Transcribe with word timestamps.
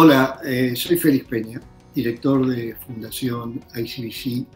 Hola, 0.00 0.38
eh, 0.44 0.76
soy 0.76 0.96
Félix 0.96 1.26
Peña, 1.26 1.60
director 1.92 2.46
de 2.46 2.76
Fundación 2.86 3.60
ICBC, 3.74 4.46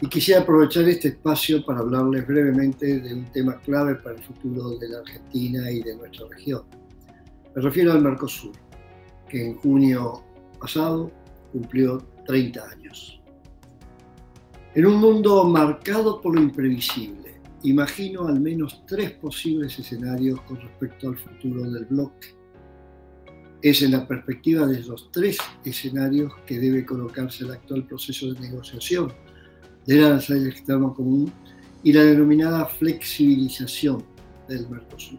y 0.00 0.06
quisiera 0.08 0.40
aprovechar 0.40 0.88
este 0.88 1.08
espacio 1.08 1.62
para 1.62 1.80
hablarles 1.80 2.26
brevemente 2.26 3.00
de 3.00 3.12
un 3.12 3.30
tema 3.32 3.60
clave 3.60 3.96
para 3.96 4.16
el 4.16 4.22
futuro 4.22 4.78
de 4.78 4.88
la 4.88 5.00
Argentina 5.00 5.70
y 5.70 5.82
de 5.82 5.94
nuestra 5.94 6.26
región. 6.26 6.62
Me 7.54 7.60
refiero 7.60 7.92
al 7.92 8.00
Mercosur, 8.00 8.52
que 9.28 9.48
en 9.48 9.56
junio 9.56 10.24
pasado 10.58 11.12
cumplió 11.52 11.98
30 12.26 12.70
años. 12.70 13.20
En 14.74 14.86
un 14.86 14.94
mundo 14.94 15.44
marcado 15.44 16.18
por 16.22 16.34
lo 16.34 16.40
imprevisible, 16.40 17.42
imagino 17.62 18.26
al 18.26 18.40
menos 18.40 18.82
tres 18.86 19.10
posibles 19.10 19.78
escenarios 19.78 20.40
con 20.40 20.58
respecto 20.62 21.10
al 21.10 21.18
futuro 21.18 21.70
del 21.70 21.84
bloque 21.84 22.41
es 23.62 23.80
en 23.82 23.92
la 23.92 24.06
perspectiva 24.06 24.66
de 24.66 24.80
los 24.80 25.10
tres 25.12 25.38
escenarios 25.64 26.32
que 26.44 26.58
debe 26.58 26.84
colocarse 26.84 27.44
el 27.44 27.52
actual 27.52 27.84
proceso 27.84 28.32
de 28.32 28.40
negociación 28.40 29.12
de 29.86 29.96
la 29.96 30.08
arancel 30.08 30.48
externo 30.48 30.92
común 30.92 31.32
y 31.84 31.92
la 31.92 32.02
denominada 32.02 32.66
flexibilización 32.66 34.04
del 34.48 34.68
Mercosur. 34.68 35.18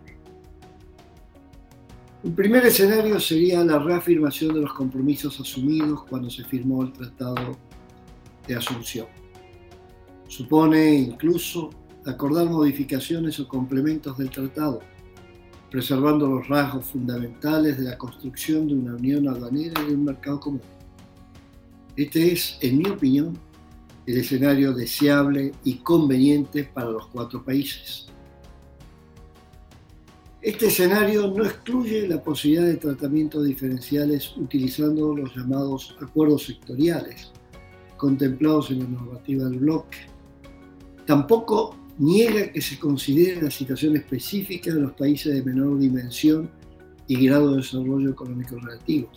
Un 2.24 2.36
primer 2.36 2.66
escenario 2.66 3.20
sería 3.20 3.64
la 3.66 3.80
reafirmación 3.80 4.54
de 4.54 4.62
los 4.62 4.74
compromisos 4.74 5.40
asumidos 5.40 6.06
cuando 6.06 6.30
se 6.30 6.46
firmó 6.46 6.84
el 6.84 6.94
Tratado 6.94 7.58
de 8.48 8.56
Asunción. 8.56 9.08
Supone 10.30 10.96
incluso 10.96 11.70
acordar 12.06 12.50
modificaciones 12.50 13.40
o 13.40 13.48
complementos 13.48 14.18
del 14.18 14.30
tratado 14.30 14.80
preservando 15.74 16.28
los 16.28 16.48
rasgos 16.48 16.86
fundamentales 16.86 17.80
de 17.80 17.86
la 17.86 17.98
construcción 17.98 18.68
de 18.68 18.76
una 18.76 18.94
unión 18.94 19.28
aduanera 19.28 19.82
y 19.82 19.88
de 19.88 19.96
un 19.96 20.06
mercado 20.06 20.40
común. 20.40 20.62
Este 21.96 22.32
es, 22.32 22.60
en 22.62 22.78
mi 22.78 22.88
opinión, 22.88 23.36
el 24.06 24.18
escenario 24.18 24.72
deseable 24.72 25.52
y 25.64 25.78
conveniente 25.78 26.66
para 26.66 26.92
los 26.92 27.08
cuatro 27.08 27.44
países. 27.44 28.06
Este 30.44 30.68
escenario 30.68 31.34
no 31.36 31.44
excluye 31.44 32.08
la 32.08 32.22
posibilidad 32.22 32.68
de 32.68 32.78
tratamientos 32.78 33.44
diferenciales 33.44 34.38
utilizando 34.38 35.18
los 35.18 35.36
llamados 35.36 35.98
acuerdos 36.00 36.46
sectoriales 36.46 37.32
contemplados 37.98 38.70
en 38.70 38.78
la 38.78 38.90
normativa 38.90 39.46
del 39.46 39.58
bloque. 39.58 39.98
Tampoco 41.08 41.76
niega 41.98 42.52
que 42.52 42.62
se 42.62 42.80
considere 42.80 43.42
la 43.42 43.52
situación 43.52 43.96
específica 43.96 44.74
de 44.74 44.82
los 44.82 44.94
países 44.94 45.34
de 45.34 45.44
menor 45.44 45.80
dimensión 45.80 46.50
y 47.08 47.26
grado 47.28 47.52
de 47.52 47.58
desarrollo 47.58 48.10
económico 48.10 48.58
relativo. 48.58 49.10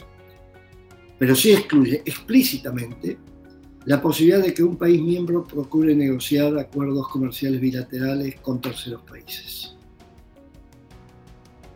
Pero 1.19 1.34
sí 1.34 1.52
excluye 1.52 2.02
explícitamente 2.04 3.19
la 3.86 4.02
posibilidad 4.02 4.42
de 4.42 4.52
que 4.52 4.64
un 4.64 4.77
país 4.77 5.00
miembro 5.00 5.44
procure 5.44 5.94
negociar 5.94 6.58
acuerdos 6.58 7.08
comerciales 7.08 7.60
bilaterales 7.60 8.41
con 8.41 8.60
terceros 8.60 9.02
países. 9.02 9.77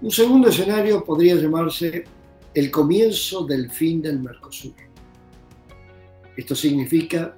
Un 0.03 0.11
segundo 0.11 0.49
escenario 0.49 1.05
podría 1.05 1.37
llamarse 1.37 2.05
el 2.53 2.71
comienzo 2.71 3.45
del 3.45 3.71
fin 3.71 4.03
del 4.03 4.19
Mercosur. 4.19 4.75
Esto 6.37 6.55
significa 6.55 7.37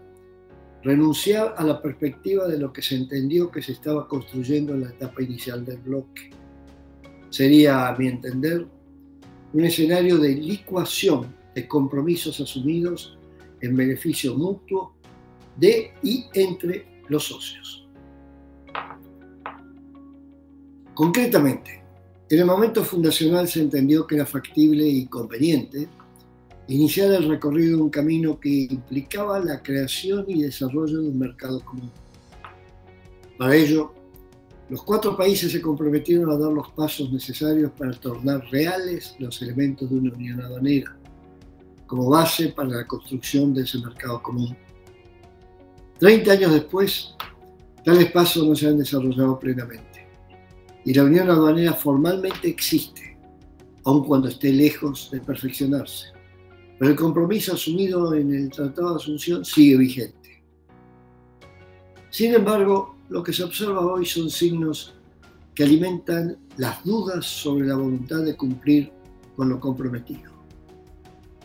renunciar 0.83 1.55
a 1.56 1.64
la 1.64 1.80
perspectiva 1.80 2.48
de 2.48 2.58
lo 2.58 2.72
que 2.72 2.83
se 2.83 2.97
entendió 2.97 3.50
que 3.50 3.62
se 3.62 3.72
estaba 3.72 4.08
construyendo 4.08 4.75
en 4.75 4.83
la 4.83 4.91
etapa 4.91 5.22
inicial 5.22 5.64
del 5.64 5.78
bloque. 5.78 6.30
Sería, 7.30 7.89
a 7.89 7.97
mi 7.97 8.08
entender, 8.08 8.67
un 9.52 9.64
escenario 9.64 10.18
de 10.18 10.34
licuación 10.34 11.34
de 11.55 11.68
compromisos 11.68 12.40
asumidos 12.40 13.17
en 13.61 13.77
beneficio 13.77 14.34
mutuo 14.36 14.96
de 15.57 15.92
y 16.02 16.27
entre 16.34 17.02
los 17.08 17.24
socios. 17.24 17.89
Concretamente, 20.95 21.83
en 22.28 22.39
el 22.39 22.45
momento 22.45 22.84
fundacional 22.84 23.46
se 23.46 23.61
entendió 23.61 24.07
que 24.07 24.17
era 24.17 24.27
factible 24.27 24.86
y 24.86 25.07
conveniente 25.07 25.89
iniciar 26.68 27.12
el 27.12 27.28
recorrido 27.28 27.77
de 27.77 27.83
un 27.83 27.90
camino 27.90 28.39
que 28.39 28.68
implicaba 28.70 29.39
la 29.40 29.62
creación 29.62 30.24
y 30.28 30.42
desarrollo 30.42 31.00
de 31.00 31.08
un 31.08 31.18
mercado 31.18 31.61
común. 31.64 31.90
Para 33.39 33.56
ello, 33.56 33.92
los 34.68 34.83
cuatro 34.83 35.17
países 35.17 35.52
se 35.52 35.61
comprometieron 35.61 36.30
a 36.30 36.39
dar 36.39 36.52
los 36.52 36.70
pasos 36.70 37.12
necesarios 37.12 37.72
para 37.72 37.92
tornar 37.92 38.45
reales 38.51 39.17
los 39.18 39.42
elementos 39.42 39.90
de 39.90 39.96
una 39.96 40.14
unión 40.14 40.40
aduanera, 40.40 40.96
como 41.86 42.08
base 42.08 42.48
para 42.48 42.68
la 42.68 42.86
construcción 42.86 43.52
de 43.52 43.62
ese 43.62 43.78
mercado 43.78 44.22
común. 44.22 44.56
Treinta 45.98 46.33
años 46.33 46.52
después, 46.52 47.14
tales 47.84 48.11
pasos 48.12 48.46
no 48.46 48.55
se 48.55 48.68
han 48.68 48.78
desarrollado 48.78 49.39
plenamente, 49.39 50.06
y 50.84 50.95
la 50.95 51.05
unión 51.05 51.28
aduanera 51.28 51.74
formalmente 51.74 52.48
existe, 52.48 53.18
aun 53.84 54.05
cuando 54.05 54.28
esté 54.28 54.52
lejos 54.52 55.11
de 55.11 55.20
perfeccionarse 55.20 56.21
pero 56.83 56.91
el 56.91 56.98
compromiso 56.98 57.53
asumido 57.53 58.13
en 58.13 58.35
el 58.35 58.51
Tratado 58.51 58.95
de 58.95 58.97
Asunción 58.97 59.45
sigue 59.45 59.77
vigente. 59.77 60.43
Sin 62.11 62.35
embargo, 62.35 62.97
lo 63.09 63.23
que 63.23 63.33
se 63.33 63.45
observa 63.45 63.87
hoy 63.87 64.05
son 64.05 64.29
signos 64.29 64.93
que 65.55 65.63
alimentan 65.63 66.39
las 66.57 66.83
dudas 66.83 67.25
sobre 67.25 67.69
la 67.69 67.77
voluntad 67.77 68.25
de 68.25 68.37
cumplir 68.37 68.91
con 69.37 69.48
lo 69.48 69.61
comprometido. 69.61 70.33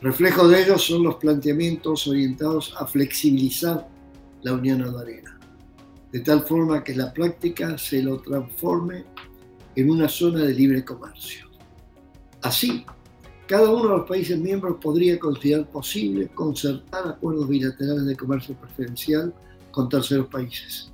Reflejo 0.01 0.47
de 0.47 0.63
ello 0.63 0.79
son 0.79 1.03
los 1.03 1.17
planteamientos 1.17 2.07
orientados 2.07 2.73
a 2.75 2.87
flexibilizar 2.87 3.87
la 4.41 4.53
unión 4.53 4.81
aduanera, 4.81 5.37
de 6.11 6.19
tal 6.21 6.47
forma 6.47 6.83
que 6.83 6.95
la 6.95 7.13
práctica 7.13 7.77
se 7.77 8.01
lo 8.01 8.19
transforme 8.21 9.05
en 9.75 9.91
una 9.91 10.09
zona 10.09 10.39
de 10.39 10.55
libre 10.55 10.83
comercio. 10.83 11.47
Así, 12.41 12.83
cada 13.47 13.69
uno 13.69 13.83
de 13.83 13.97
los 13.97 14.07
países 14.07 14.37
miembros 14.37 14.77
podría 14.81 15.17
considerar 15.17 15.69
posible 15.69 16.27
concertar 16.35 17.07
acuerdos 17.07 17.47
bilaterales 17.47 18.05
de 18.05 18.15
comercio 18.15 18.55
preferencial 18.55 19.33
con 19.71 19.87
terceros 19.87 20.27
países, 20.27 20.91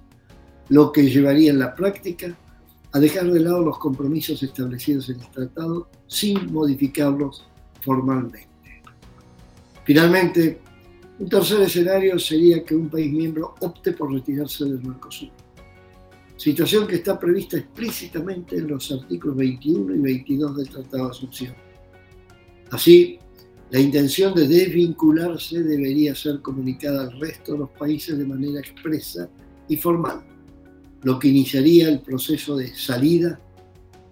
lo 0.70 0.92
que 0.92 1.10
llevaría 1.10 1.50
en 1.50 1.60
la 1.60 1.74
práctica 1.74 2.38
a 2.92 3.00
dejar 3.00 3.32
de 3.32 3.40
lado 3.40 3.64
los 3.64 3.80
compromisos 3.80 4.44
establecidos 4.44 5.10
en 5.10 5.20
el 5.20 5.32
tratado 5.32 5.90
sin 6.06 6.54
modificarlos 6.54 7.44
formalmente. 7.82 8.48
Finalmente, 9.84 10.62
un 11.18 11.28
tercer 11.28 11.62
escenario 11.62 12.20
sería 12.20 12.64
que 12.64 12.76
un 12.76 12.88
país 12.88 13.12
miembro 13.12 13.56
opte 13.62 13.94
por 13.94 14.14
retirarse 14.14 14.66
del 14.66 14.84
Mercosur, 14.84 15.30
situación 16.38 16.86
que 16.86 16.96
está 16.96 17.20
prevista 17.20 17.58
explícitamente 17.58 18.58
en 18.58 18.68
los 18.68 18.92
artículos 18.92 19.38
21 19.38 19.96
y 19.96 20.00
22 20.00 20.58
del 20.58 20.70
Tratado 20.70 21.06
de 21.06 21.12
Asunción 21.12 21.73
Así, 22.74 23.20
la 23.70 23.80
intención 23.80 24.34
de 24.34 24.48
desvincularse 24.48 25.62
debería 25.62 26.16
ser 26.16 26.42
comunicada 26.42 27.04
al 27.04 27.20
resto 27.20 27.52
de 27.52 27.60
los 27.60 27.70
países 27.70 28.18
de 28.18 28.26
manera 28.26 28.62
expresa 28.62 29.30
y 29.70 29.78
formal, 29.78 30.24
lo 31.04 31.20
que 31.20 31.28
iniciaría 31.28 31.88
el 31.88 32.02
proceso 32.02 32.58
de 32.58 32.74
salida, 32.74 33.40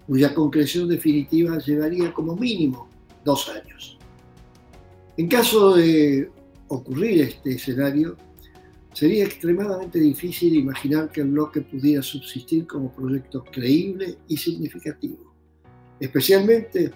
cuya 0.06 0.32
concreción 0.32 0.88
definitiva 0.88 1.58
llevaría 1.58 2.14
como 2.14 2.36
mínimo 2.36 2.88
dos 3.24 3.48
años. 3.48 3.98
En 5.16 5.26
caso 5.26 5.74
de 5.74 6.30
ocurrir 6.68 7.22
este 7.22 7.54
escenario, 7.54 8.16
sería 8.92 9.24
extremadamente 9.24 9.98
difícil 9.98 10.54
imaginar 10.54 11.10
que 11.10 11.22
el 11.22 11.32
bloque 11.32 11.62
pudiera 11.62 12.00
subsistir 12.00 12.68
como 12.68 12.92
proyecto 12.92 13.42
creíble 13.42 14.18
y 14.28 14.36
significativo, 14.36 15.34
especialmente 15.98 16.92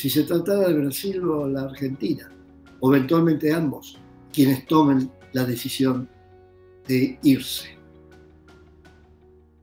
si 0.00 0.08
se 0.08 0.22
tratara 0.22 0.68
de 0.68 0.80
Brasil 0.80 1.22
o 1.24 1.46
la 1.46 1.64
Argentina, 1.64 2.32
o 2.80 2.94
eventualmente 2.94 3.52
ambos, 3.52 3.98
quienes 4.32 4.66
tomen 4.66 5.10
la 5.34 5.44
decisión 5.44 6.08
de 6.88 7.18
irse. 7.22 7.68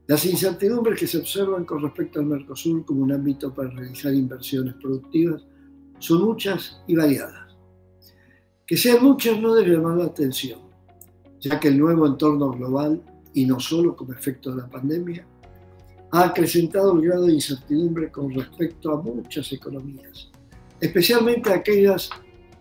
Las 0.06 0.24
incertidumbres 0.26 1.00
que 1.00 1.08
se 1.08 1.18
observan 1.18 1.66
con 1.66 1.82
respecto 1.82 2.20
al 2.20 2.28
Mercosur 2.28 2.86
como 2.86 3.02
un 3.02 3.14
ámbito 3.14 3.52
para 3.52 3.72
realizar 3.72 4.14
inversiones 4.14 4.76
productivas 4.76 5.44
son 5.98 6.24
muchas 6.24 6.84
y 6.86 6.96
variadas. 6.96 7.58
Que 8.68 8.78
sean 8.78 9.04
muchas 9.04 9.40
no 9.40 9.56
debe 9.56 9.76
llamar 9.76 9.98
la 9.98 10.06
atención, 10.06 10.60
ya 11.40 11.60
que 11.60 11.70
el 11.70 11.80
nuevo 11.80 12.06
entorno 12.06 12.52
global, 12.52 13.02
y 13.34 13.44
no 13.48 13.60
solo 13.60 13.96
como 13.96 14.14
efecto 14.14 14.52
de 14.52 14.58
la 14.58 14.70
pandemia, 14.70 15.26
ha 16.12 16.24
acrecentado 16.26 16.94
el 16.94 17.02
grado 17.02 17.26
de 17.26 17.34
incertidumbre 17.34 18.12
con 18.12 18.34
respecto 18.34 18.92
a 18.92 19.02
muchas 19.02 19.52
economías, 19.52 20.30
especialmente 20.80 21.52
aquellas 21.52 22.10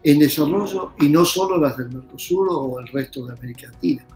en 0.03 0.19
desarrollo 0.19 0.93
y 1.01 1.09
no 1.09 1.25
solo 1.25 1.59
las 1.59 1.77
del 1.77 1.91
Mercosur 1.91 2.49
o 2.51 2.81
el 2.81 2.87
resto 2.89 3.27
de 3.27 3.33
América 3.33 3.71
Latina. 3.73 4.07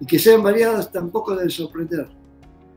Y 0.00 0.06
que 0.06 0.18
sean 0.18 0.42
variadas 0.42 0.90
tampoco 0.90 1.36
debe 1.36 1.50
sorprender, 1.50 2.08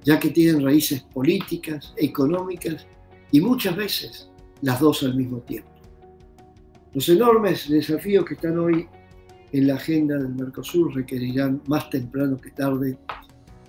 ya 0.03 0.19
que 0.19 0.29
tienen 0.29 0.63
raíces 0.63 1.01
políticas, 1.01 1.93
económicas 1.97 2.85
y 3.31 3.41
muchas 3.41 3.75
veces 3.75 4.29
las 4.61 4.79
dos 4.79 5.03
al 5.03 5.15
mismo 5.15 5.39
tiempo. 5.39 5.71
Los 6.93 7.09
enormes 7.09 7.69
desafíos 7.69 8.25
que 8.25 8.35
están 8.35 8.57
hoy 8.59 8.87
en 9.51 9.67
la 9.67 9.75
agenda 9.75 10.17
del 10.17 10.35
Mercosur 10.35 10.93
requerirán 10.93 11.61
más 11.67 11.89
temprano 11.89 12.37
que 12.37 12.51
tarde 12.51 12.97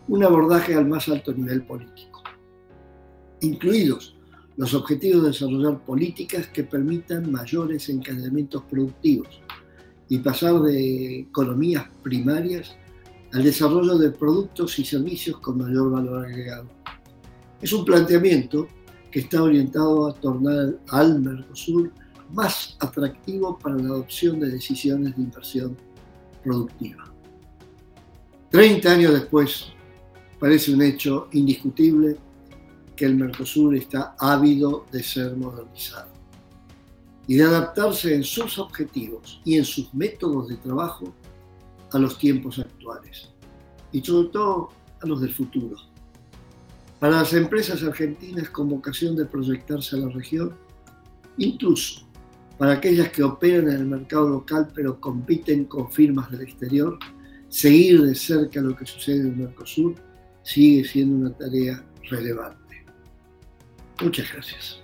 un 0.09 0.25
abordaje 0.25 0.75
al 0.75 0.87
más 0.87 1.09
alto 1.09 1.33
nivel 1.33 1.65
político, 1.65 2.23
incluidos 3.41 4.17
los 4.57 4.73
objetivos 4.75 5.23
de 5.23 5.29
desarrollar 5.29 5.85
políticas 5.85 6.47
que 6.49 6.65
permitan 6.65 7.31
mayores 7.31 7.89
encadenamientos 7.89 8.63
productivos 8.71 9.43
y 10.09 10.19
pasar 10.19 10.61
de 10.61 11.21
economías 11.21 11.85
primarias 12.03 12.77
al 13.33 13.43
desarrollo 13.43 13.99
de 13.99 14.11
productos 14.11 14.79
y 14.79 14.85
servicios 14.85 15.39
con 15.41 15.59
mayor 15.59 15.91
valor 15.91 16.25
agregado. 16.25 16.69
Es 17.61 17.73
un 17.73 17.85
planteamiento 17.85 18.69
que 19.11 19.21
está 19.21 19.43
orientado 19.43 20.09
a 20.09 20.15
tornar 20.15 20.79
al 20.89 21.21
Mercosur 21.21 21.93
más 22.33 22.77
atractivo 22.81 23.59
para 23.59 23.77
la 23.77 23.89
adopción 23.89 24.41
de 24.41 24.51
decisiones 24.51 25.17
de 25.17 25.23
inversión 25.23 25.77
productiva. 26.43 27.05
Treinta 28.51 28.93
años 28.93 29.13
después, 29.13 29.73
parece 30.39 30.73
un 30.75 30.83
hecho 30.83 31.29
indiscutible 31.33 32.17
que 32.95 33.05
el 33.05 33.17
Mercosur 33.17 33.75
está 33.77 34.17
ávido 34.19 34.87
de 34.91 35.03
ser 35.03 35.37
modernizado 35.37 36.11
y 37.27 37.37
de 37.37 37.45
adaptarse 37.45 38.15
en 38.15 38.23
sus 38.23 38.59
objetivos 38.59 39.41
y 39.45 39.57
en 39.57 39.65
sus 39.65 39.93
métodos 39.95 40.49
de 40.49 40.57
trabajo 40.57 41.13
a 41.93 41.99
los 41.99 42.19
tiempos 42.19 42.59
actuales 42.59 43.31
y 43.93 44.01
sobre 44.01 44.29
todo 44.29 44.71
a 45.03 45.07
los 45.07 45.21
del 45.21 45.33
futuro. 45.33 45.77
Para 47.01 47.17
las 47.19 47.33
empresas 47.35 47.83
argentinas 47.83 48.49
con 48.51 48.69
vocación 48.69 49.17
de 49.17 49.27
proyectarse 49.27 49.97
a 49.97 50.01
la 50.01 50.09
región, 50.09 50.55
incluso 51.37 52.07
para 52.59 52.73
aquellas 52.73 53.11
que 53.11 53.23
operan 53.23 53.69
en 53.69 53.81
el 53.81 53.87
mercado 53.87 54.29
local 54.29 54.69
pero 54.75 54.99
compiten 54.99 55.67
con 55.67 55.91
firmas 55.91 56.31
del 56.31 56.43
exterior, 56.43 56.99
seguir 57.49 58.03
de 58.03 58.15
cerca 58.15 58.61
lo 58.61 58.75
que 58.75 58.87
sucede 58.87 59.29
en 59.29 59.39
Mercosur 59.39 59.95
sigue 60.47 60.85
siendo 60.85 61.27
una 61.27 61.37
tarea 61.37 61.85
relevante. 62.09 62.85
Muchas 64.01 64.33
gracias. 64.33 64.81